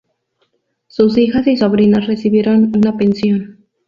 Sus 0.87 1.15
hijas 1.19 1.45
y 1.45 1.57
sobrinas 1.57 2.07
recibieron 2.07 2.71
una 2.75 2.97
pensión. 2.97 3.59